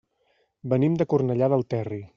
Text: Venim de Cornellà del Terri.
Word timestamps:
Venim 0.73 0.97
de 1.03 1.09
Cornellà 1.15 1.51
del 1.55 1.67
Terri. 1.75 2.05